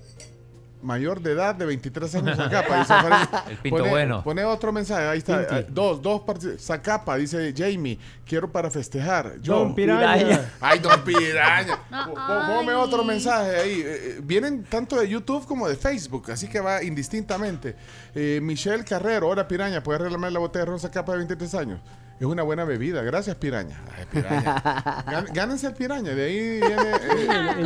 [0.82, 2.80] mayor de edad de 23 años Zacapa.
[2.80, 2.94] dice
[3.52, 4.24] El Pinto pone, bueno.
[4.24, 5.40] Pone otro mensaje, ahí está.
[5.40, 5.56] Pinti.
[5.56, 6.22] eh, Dos, dos
[6.60, 9.40] Zacapa, dice Jamie, quiero para festejar.
[9.42, 9.56] Yo.
[9.60, 10.52] Don Piraña.
[10.60, 11.78] Ay, don Piraña.
[12.06, 13.82] Po- po- Ponme otro mensaje ahí.
[13.82, 17.76] Eh, eh, Vienen tanto de YouTube como de Facebook, así que va indistintamente.
[18.16, 21.80] Eh, Michelle Carrero, hola Piraña, ¿puedes regalarme la botella de Rosa Capa de 23 años?
[22.22, 23.82] Es una buena bebida, gracias Piraña.
[23.98, 24.62] Ay, Piraña.
[25.08, 26.92] Gán- Gánense el Piraña, de ahí viene...
[26.92, 27.58] eh,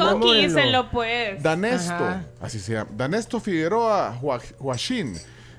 [0.93, 1.43] pues.
[1.43, 2.23] Danesto, Ajá.
[2.39, 2.89] así se llama.
[2.95, 4.17] Danesto Figueroa
[4.59, 5.13] Huachín.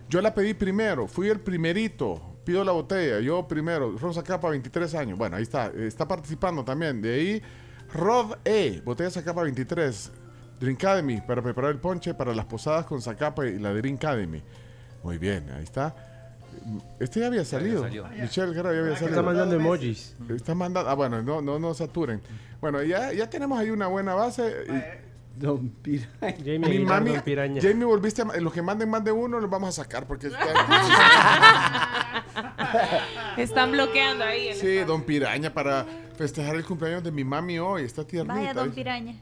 [0.09, 2.23] Yo la pedí primero, fui el primerito.
[2.43, 3.99] Pido la botella, yo primero.
[3.99, 5.19] Rosa Capa, 23 años.
[5.19, 5.67] Bueno, ahí está.
[5.77, 7.03] Está participando también.
[7.03, 7.43] De ahí,
[7.93, 8.81] Rod E.
[8.83, 10.11] Botella Zacapa 23.
[10.59, 14.43] Drink Academy para preparar el ponche para las posadas con Zacapa y la Drink Academy.
[15.03, 15.95] Muy bien, ahí está.
[17.01, 17.83] Este ya había salido.
[17.83, 18.07] salió.
[18.09, 19.23] Michelle Guerra ya había Está salido.
[19.23, 20.15] mandando emojis.
[20.29, 20.91] Está mandando.
[20.91, 22.21] Ah, bueno, no, no, no saturen.
[22.61, 24.53] Bueno, ya, ya tenemos ahí una buena base.
[24.69, 25.07] y-
[25.39, 26.09] Don Piraña.
[26.39, 27.61] Jamie mi mami, Don Piraña.
[27.61, 30.39] Jamie, volviste a, los que manden más de uno los vamos a sacar porque está-
[33.37, 34.49] Están bloqueando ahí.
[34.49, 38.35] el sí, don Piraña para festejar el cumpleaños de mi mami hoy, está tiernita.
[38.35, 38.71] Vaya, don.
[38.71, 39.15] Piraña.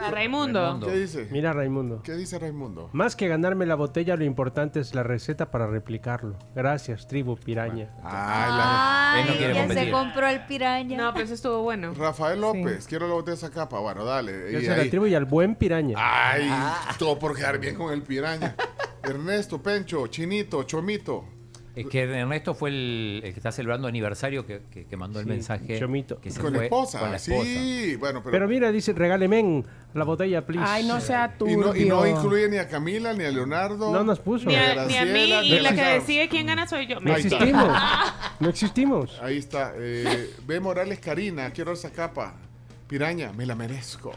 [0.00, 0.80] Va, Raimundo.
[0.84, 1.28] ¿Qué dice?
[1.30, 2.02] Mira, Raimundo.
[2.02, 2.88] ¿Qué dice Raimundo?
[2.92, 6.36] Más que ganarme la botella, lo importante es la receta para replicarlo.
[6.54, 7.90] Gracias, tribu piraña.
[8.02, 10.96] Ay, la- Él no Ay, quiere ya se compró el piraña.
[10.96, 11.92] No, pero eso estuvo bueno.
[11.94, 13.78] Rafael López, quiero la botella de esa capa.
[13.80, 14.48] Bueno, dale.
[14.48, 14.84] y Gracias a ahí.
[14.86, 15.96] la tribu y al buen piraña.
[15.98, 16.50] Ay,
[16.98, 18.54] todo por quedar bien con el piraña.
[19.04, 21.24] Ernesto, Pencho, Chinito, Chomito.
[21.74, 25.24] Es que Ernesto fue el, el que está celebrando aniversario que, que- que mandó el
[25.24, 25.78] Sí, mensaje.
[25.78, 26.20] Chomito.
[26.20, 27.00] Que se Con la fue esposa.
[27.00, 27.44] Con la esposa.
[27.44, 28.30] Sí, bueno, pero.
[28.32, 30.66] Pero mira, dice, regáleme la botella, please.
[30.68, 31.56] Ay, no sea y, turbio.
[31.58, 33.90] no, y no incluye ni a Camila ni a Leonardo.
[33.90, 34.46] No nos puso.
[34.48, 37.00] Ni a, Graciela, ni a mí y la que decide quién gana soy yo.
[37.00, 37.68] No existimos.
[38.40, 39.18] No existimos.
[39.22, 39.72] Ahí está.
[39.76, 40.58] Eh, B.
[40.60, 42.34] Morales Karina, quiero esa capa.
[42.88, 44.12] Piraña, me la merezco.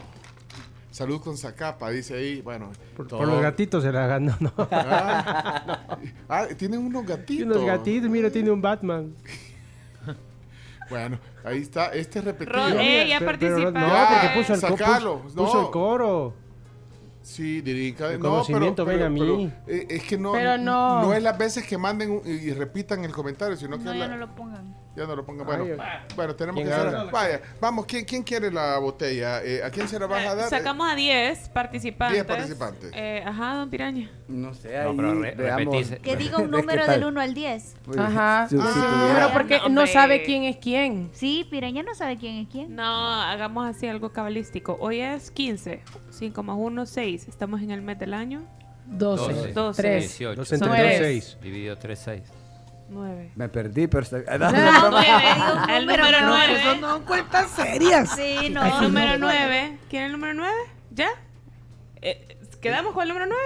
[0.96, 2.40] Salud con Zacapa, dice ahí.
[2.40, 4.34] Bueno, Por, por los gatitos se la ganó.
[4.40, 4.50] ¿no?
[4.70, 5.90] Ah,
[6.26, 7.44] ah, tienen unos gatitos.
[7.54, 9.14] unos gatitos, mira, tiene un Batman.
[10.88, 11.86] Bueno, ahí está.
[11.88, 12.56] Este es repetido.
[12.56, 13.80] Ro- eh, ya Pero- pero participa.
[13.80, 15.44] no, Ya, porque puso el, sacalo, puso, no.
[15.44, 16.34] puso el coro.
[17.22, 18.12] Sí, Dirica.
[18.12, 19.52] El No, conocimiento pero, ven a mí.
[19.66, 21.12] pero, eh, es que no, Pero no.
[21.12, 24.08] es las veces que manden y, y repitan el comentario, sino que No, la- ya
[24.08, 24.74] no lo pongan.
[24.96, 25.46] Ya no lo pongan.
[25.46, 26.90] Bueno, Ay, bueno tenemos que ¿quién hacer.
[26.92, 27.10] gana?
[27.10, 29.42] Vaya, vamos, ¿quién, quién quiere la botella?
[29.44, 30.48] Eh, ¿A quién se la vas a dar?
[30.50, 32.14] Sacamos a 10 participantes.
[32.14, 32.90] 10 participantes.
[32.94, 34.10] Eh, ajá, don Piraña.
[34.28, 35.90] No sé, No, ahí pero re- veamos.
[36.02, 37.76] Que diga un ¿Qué número del 1 al 10.
[37.84, 38.46] Pues, Ajá.
[38.48, 39.12] si- si Ah.
[39.14, 41.10] Pero porque No, no sabe quién es quién.
[41.12, 42.74] Sí, Piraña no sabe quién es quién.
[42.74, 42.82] No,
[43.22, 44.76] hagamos así algo cabalístico.
[44.80, 45.82] Hoy es 15.
[46.10, 47.28] 5 más 1, 6.
[47.28, 48.42] Estamos en el mes del año.
[48.86, 49.82] 12, 12, 12.
[49.82, 50.02] 3.
[50.08, 50.36] 18.
[50.40, 50.88] Dos entre Nueve.
[50.90, 51.38] dos, seis.
[51.42, 52.22] Dividido 3, 6.
[52.88, 53.32] 9.
[53.36, 54.02] Me perdí, pero...
[54.04, 54.48] está- No,
[55.68, 56.60] El número nueve.
[56.62, 56.78] 9.
[56.80, 58.10] no cuentas serias.
[58.16, 58.64] Sí, no.
[58.64, 59.78] El número 9.
[59.90, 60.52] ¿Quién es el número 9?
[60.92, 61.08] ¿Ya?
[62.02, 63.42] Eh, ¿Quedamos con el número 9?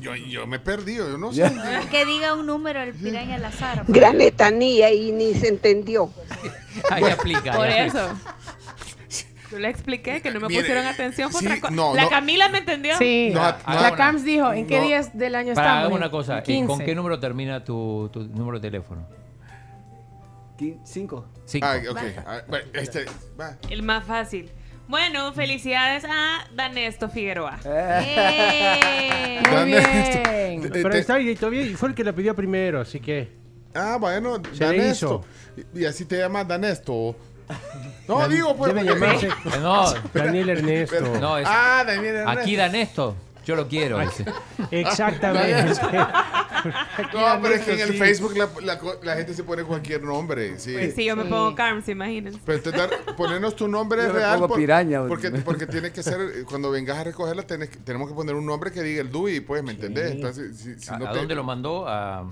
[0.00, 1.50] Yo, yo me he perdido, yo no sé.
[1.90, 3.84] Que diga un número el Piraña al azar.
[3.88, 6.12] Gran letanía y ni se entendió.
[6.90, 7.52] Ahí aplica.
[7.52, 8.08] Por eso.
[9.50, 11.30] Yo le expliqué que no me Mire, pusieron atención.
[11.30, 11.74] Fue sí, otra cosa.
[11.74, 12.10] no, la no.
[12.10, 12.96] Camila me entendió.
[12.98, 13.30] Sí.
[13.32, 15.80] No, la CAMS dijo, ¿en qué días del año Para, estamos?
[15.80, 16.38] hagamos una cosa.
[16.40, 16.66] ¿y 15.
[16.66, 19.06] ¿Con qué número termina tu, tu número de teléfono?
[20.58, 21.26] Quin- Cinco.
[21.46, 21.66] Cinco.
[21.66, 21.98] Ah, ok.
[22.26, 23.06] Ah, bueno, este,
[23.40, 23.56] va.
[23.70, 24.50] El más fácil.
[24.88, 27.58] Bueno, felicidades a Danesto Figueroa.
[27.64, 29.40] ¡Eh!
[29.44, 30.30] Muy Dame esto.
[30.30, 30.64] bien.
[30.64, 33.36] Eh, Pero está todavía y fue el que la pidió primero, así que.
[33.74, 35.24] Ah, bueno, Se Danesto.
[35.74, 37.14] Y, y así te llamas Danesto.
[38.06, 38.74] No, digo, pues.
[38.74, 39.28] Debe llamarse
[39.60, 41.00] No, Daniel Ernesto.
[41.20, 42.40] no, es, Ah, Daniel Ernesto.
[42.40, 43.16] aquí dan esto.
[43.44, 43.98] Yo lo quiero.
[44.00, 44.26] dice.
[44.70, 45.72] Exactamente.
[47.14, 47.98] No, pero es que en el Sí.
[47.98, 50.58] Facebook la, la co- la gente se pone cualquier nombre.
[50.58, 50.72] Sí.
[50.74, 51.28] Pues sí, yo me Sí.
[51.30, 52.38] pongo Carms, imagínense.
[52.44, 54.38] Pero dar- ponernos tu nombre Yo me real.
[54.40, 58.34] pongo piraña, porque, porque tiene que ser, cuando vengas a recogerla, tenés tenemos que poner
[58.34, 60.10] un nombre que diga el DUI, pues, ¿me entendés?
[60.12, 61.86] Entonces, si, si ¿A, no a te- dónde lo mandó?
[61.88, 62.26] A,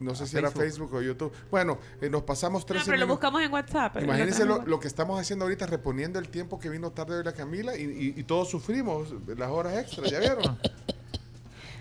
[0.00, 0.92] no sé A si era Facebook.
[0.94, 1.32] O YouTube.
[1.50, 3.96] Bueno, eh, nos pasamos No, 13 pero lo buscamos en WhatsApp.
[4.02, 7.76] Imagínense lo que estamos haciendo ahorita, reponiendo el tiempo que vino tarde hoy la Camila
[7.76, 10.58] y, y- y todos sufrimos las horas extras, ¿ya vieron?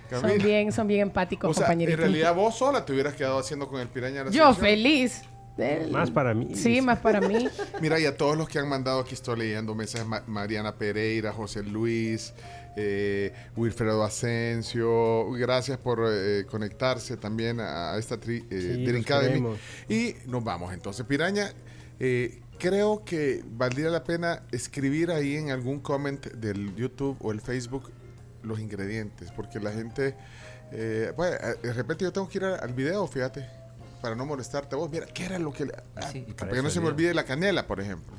[0.10, 2.00] Son bien, son bien empáticos, O sea, en compañeritos.
[2.00, 4.56] realidad vos sola te hubieras quedado haciendo con el piraña la Yo sección.
[4.56, 5.22] feliz.
[5.58, 6.56] Del- Más para mí.
[6.56, 7.46] Sí, más para mí.
[7.82, 11.34] Mira, y a todos los que han mandado, aquí estoy leyendo mensajes, Ma- Mariana Pereira,
[11.34, 12.34] José Luis,
[12.80, 19.40] eh, Wilfredo Asensio, gracias por eh, conectarse también a, esta tri, eh, Sí, Academy.
[19.90, 21.06] Y nos vamos entonces.
[21.06, 21.52] Piraña,
[22.00, 27.42] eh, creo que valdría la pena escribir ahí en algún comment del YouTube o el
[27.42, 27.92] Facebook
[28.44, 30.16] los ingredientes, porque la gente,
[30.72, 33.46] eh, bueno, de repente yo tengo que ir al video, fíjate,
[34.02, 34.90] para no molestarte a vos.
[34.92, 35.66] Mira, ¿qué era lo que...
[35.66, 38.16] le- ah, sí, para para que no se me olvide la canela, por ejemplo.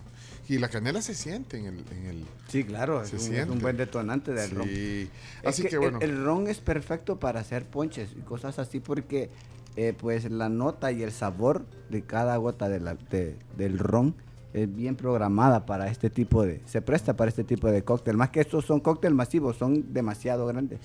[0.48, 1.84] Y la canela se siente en el...
[1.92, 3.52] En el Sí, claro, es Se un, es siente.
[3.52, 4.66] un buen detonante del ron.
[4.68, 5.10] sí.
[5.44, 5.98] Así que, el- bueno.
[6.00, 9.30] El, ron es perfecto para hacer ponches y cosas así porque
[9.76, 14.14] eh, pues la nota y el sabor de cada gota de la- de- del ron
[14.54, 16.62] es bien programada para este tipo de...
[16.64, 18.16] Se presta para este tipo de cóctel.
[18.16, 20.80] Más que estos son cóctel masivos, son demasiado grandes.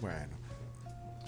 [0.00, 0.41] Bueno.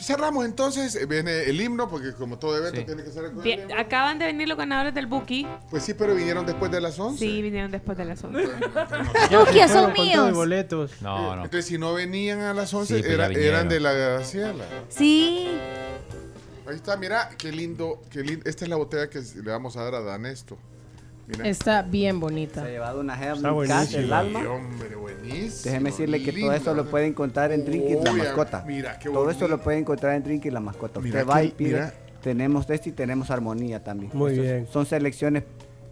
[0.05, 2.87] Cerramos entonces, eh, viene el himno, porque como todo evento Sí.
[2.87, 3.25] tiene que ser...
[3.29, 3.75] con el Bien, himno.
[3.79, 5.47] acaban de venir los ganadores del Buki.
[5.71, 7.19] Pues sí, pero vinieron después de las 11.
[7.19, 8.43] Sí, vinieron después de las 11.
[9.31, 10.33] Bukios son Fueron con todo y míos.
[10.35, 10.91] boletos.
[11.03, 11.45] No, no.
[11.45, 14.65] Entonces, si no venían a las 11, Sí, era- eran de la Graciela.
[14.89, 15.49] Sí.
[16.67, 18.49] Ahí está, mira, qué lindo, qué lindo.
[18.49, 20.57] Esta es la botella que le vamos a dar a Danesto.
[21.27, 21.49] Mira.
[21.49, 22.65] Está bien Se ha bonita.
[22.69, 23.17] llevado una
[23.53, 24.03] buenísimo.
[24.03, 24.41] el alma.
[24.41, 25.63] Sí, hombre, buenísimo.
[25.65, 28.65] Déjeme decirle que todo esto lo puede encontrar en Drinkit la mascota.
[28.67, 31.01] mira, qué todo esto lo puede encontrar en Drinkit la mascota.
[31.01, 31.69] Mira Usted va y pide.
[31.71, 31.95] mira.
[32.23, 34.11] Tenemos este y tenemos armonía también.
[34.15, 34.67] Muy Estos bien.
[34.73, 35.45] Son selecciones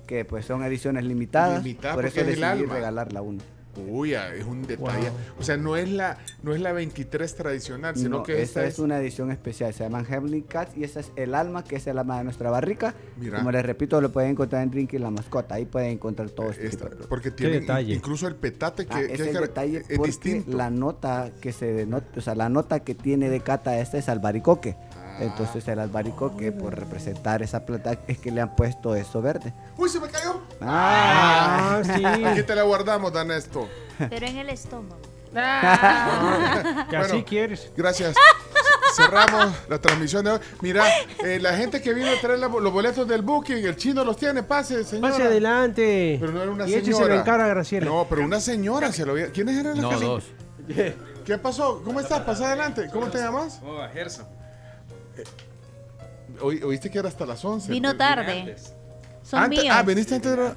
[0.07, 1.63] que pues son ediciones limitadas.
[1.63, 2.75] Limitada por eso es el decidí alma.
[2.75, 3.43] regalarla una.
[3.89, 5.11] Uy, ah, es un detalle.
[5.39, 8.67] O sea, no es la no es la 23 tradicional, sino No, que esta esta
[8.67, 9.73] es una edición especial.
[9.73, 12.51] Se llaman Heavenly Cats y esa es el alma, que es el alma de nuestra
[12.51, 12.95] barrica.
[13.17, 13.39] Mira.
[13.39, 15.55] Como les repito, lo pueden encontrar en Drinkit la mascota.
[15.55, 17.09] Ahí pueden encontrar todo este esta, tipo de productos.
[17.09, 17.95] porque tiene detalle.
[17.95, 20.57] incluso el petate que, Ah, que es el detalle es porque distinto.
[20.57, 24.09] la nota que se denota, o sea, la nota que tiene de cata esta es
[24.09, 24.77] albaricoque.
[25.23, 25.27] Ah.
[25.31, 29.53] Entonces el albaricoque, por representar esa plata, es que le han puesto eso verde.
[29.77, 30.41] Uy, se me cayó.
[30.61, 32.05] Ah, sí.
[32.25, 33.69] Aquí te la guardamos, Danesto.
[33.99, 35.01] Pero en el estómago.
[35.35, 37.25] Ah, Que así Bueno.
[37.27, 37.73] quieres.
[37.75, 38.15] Gracias.
[38.95, 40.39] Cerramos la transmisión de hoy.
[40.61, 40.85] Mira,
[41.25, 44.19] eh, la gente que vino a traer la- los boletos del booking, el chino los
[44.19, 45.11] tiene, pase, señora.
[45.11, 46.19] Pase adelante.
[46.21, 47.15] Pero no era una y señora.
[47.17, 47.87] en cara a Graciela.
[47.87, 49.31] No, pero una señora se lo había.
[49.33, 50.25] ¿Quiénes eran las No, que- dos.
[51.25, 51.81] ¿Qué pasó?
[51.83, 52.21] ¿Cómo estás?
[52.21, 52.91] Pasa adelante.
[52.93, 53.59] ¿Cómo te llamas?
[53.65, 54.27] Oh, Gerson.
[56.41, 57.71] Oí- Oíste que era hasta las 11.
[57.71, 58.57] Vino tarde.
[59.23, 59.75] Son Antes- míos.
[59.79, 60.57] ah, viniste antes de la-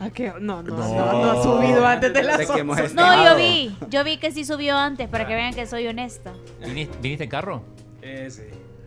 [0.00, 0.32] ¿A qué?
[0.40, 0.76] No, no, No.
[0.76, 2.94] no, no ha subido antes de las Sé que hemos 11.
[2.94, 3.76] No, yo vi.
[3.90, 6.32] Yo vi que sí subió antes para que vean que soy honesta.
[6.64, 7.62] ¿Viniste, viniste en carro?
[8.02, 8.42] Eh, sí.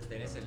[0.09, 0.43] Tenés el.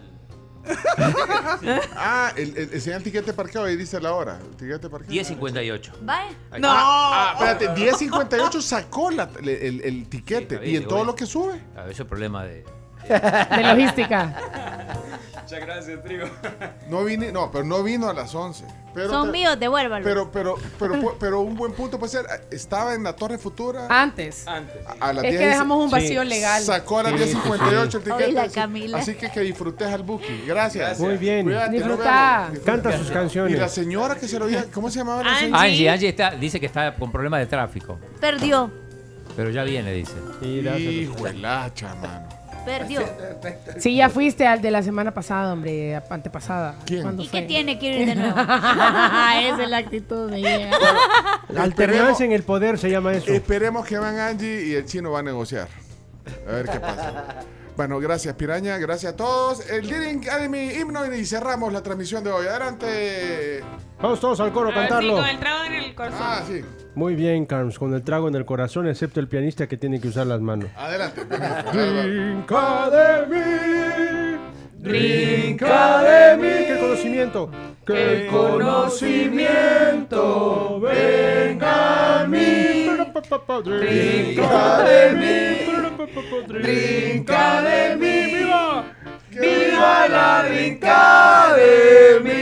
[1.97, 4.39] Ah, el, el, enseña el tiquete parqueado y dice la hora.
[4.51, 5.13] El tiquete parqueado.
[5.15, 5.93] 10.58.
[6.03, 6.31] Vaya.
[6.51, 6.57] No.
[6.57, 6.69] está.
[6.69, 10.59] Ah, espérate, 10.58 sacó la- el, el- el tiquete.
[10.63, 11.07] Sí, y en todo hoy.
[11.07, 11.61] lo que sube.
[11.77, 12.65] A ver, eso es problema de.
[13.09, 14.35] De logística.
[15.43, 16.27] Muchas gracias, Trigo.
[16.89, 18.65] No vine, no, pero no vino a las 11.
[18.95, 20.05] Pero, Son míos, devuélvalos.
[20.05, 24.47] Pero, pero, pero, pero un buen punto puede ser, estaba en la Torre Futura Antes.
[24.49, 24.77] Antes.
[24.87, 25.93] a, a las Es 10 que dejamos un Sí.
[25.93, 26.63] vacío legal.
[26.63, 28.99] Sacó a las Sí, 10.58 el la así- Camila.
[28.99, 30.45] Así que que disfrutes al booking.
[30.47, 30.99] Gracias.
[31.01, 31.45] Muy bien.
[31.47, 32.51] Cuídate, Disfruta.
[32.65, 33.73] Canta sus Y la canciones.
[33.73, 35.41] señora que se lo había, ¿cómo se llamaba la Angie.
[35.47, 35.63] señora?
[35.63, 37.99] Angie, Angie está, dice que está con problemas de tráfico.
[38.21, 38.71] Perdió.
[39.37, 40.15] Pero ya viene, dice.
[41.35, 42.29] Lacha, mano.
[42.65, 43.03] Perdió.
[43.79, 46.77] Sí, ya fuiste al de la semana pasada, hombre, antepasada.
[46.85, 47.03] ¿Quién?
[47.03, 47.41] ¿Cuándo ¿Y fue?
[47.41, 48.39] qué tiene que ir de nuevo?
[48.41, 50.71] Esa es la actitud de ella.
[51.49, 53.33] La alternancia en el poder se llama eso.
[53.33, 55.69] Esperemos que van Angie y el chino va a negociar.
[56.49, 57.25] A ver qué pasa.
[57.77, 59.69] Bueno, gracias Piraña, gracias a todos.
[59.71, 62.47] El Leading Academy himno y cerramos la transmisión de hoy.
[62.47, 63.63] Adelante.
[64.01, 65.17] Vamos todos al coro a A ver, sí, cantarlo.
[65.17, 66.19] con el trago en el corazón.
[66.23, 66.61] Ah, sí.
[66.95, 70.09] Muy bien, Carms, con el trago en el corazón, excepto el pianista que tiene que
[70.09, 70.69] usar las manos.
[70.77, 71.25] Adelante.
[71.25, 74.39] Drink Academy.
[74.79, 76.49] Drink Academy.
[76.49, 77.51] Que el conocimiento.
[77.87, 82.87] El conocimiento venga a mí.
[83.65, 84.39] Drink
[86.17, 86.63] Academy.
[86.63, 88.35] Drink Academy.
[88.35, 88.85] ¡Viva!
[89.31, 92.41] ¡Viva la Drink Academy!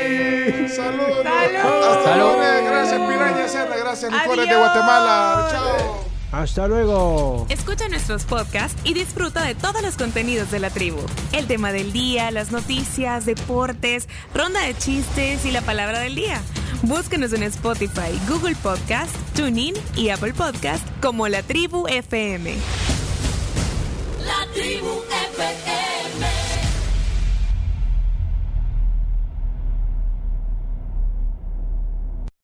[0.68, 1.24] Saludos.
[1.24, 1.85] Salud.
[1.85, 2.33] Hasta Salud.
[2.33, 2.64] lunes.
[2.64, 3.76] Gracias Piraña Serra.
[3.76, 4.57] Gracias Licores de.
[4.57, 5.48] Guatemala.
[5.50, 6.09] Chao.
[6.31, 7.46] Hasta luego.
[7.48, 10.98] Escucha nuestros podcasts y disfruta de todos los contenidos de la tribu.
[11.33, 16.40] El tema del día, las noticias, deportes, ronda de chistes y la palabra del día.
[16.83, 22.54] Búscanos en Spotify, Google Podcast, TuneIn y Apple Podcast como La Tribu FM.
[24.29, 24.95] la tribu
[25.33, 25.67] FM.